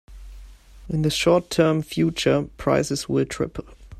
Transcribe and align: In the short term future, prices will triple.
In 0.89 1.03
the 1.03 1.11
short 1.11 1.51
term 1.51 1.83
future, 1.83 2.49
prices 2.57 3.07
will 3.07 3.23
triple. 3.23 3.65